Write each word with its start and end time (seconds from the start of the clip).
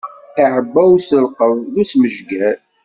Iɛebba 0.41 0.81
i 0.83 0.87
uselqeb 0.95 1.53
d 1.73 1.75
usmejger. 1.81 2.57